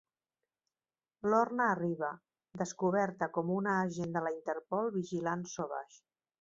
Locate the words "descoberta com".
2.63-3.53